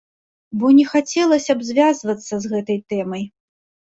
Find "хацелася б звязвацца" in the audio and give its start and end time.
0.93-2.33